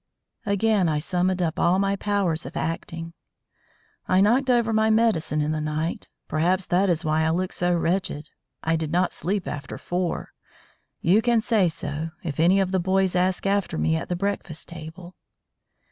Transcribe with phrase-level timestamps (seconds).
[0.47, 3.13] Again I summoned up all my powers of acting.
[4.07, 6.07] "I knocked over my medicine in the night.
[6.27, 8.27] Perhaps that is why I look so wretched.
[8.63, 10.33] I did not sleep after four.
[11.01, 14.69] You can say so, if any of the boys ask after me at the breakfast
[14.69, 15.13] table."